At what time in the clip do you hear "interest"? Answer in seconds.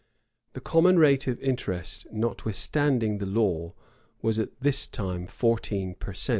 1.41-2.07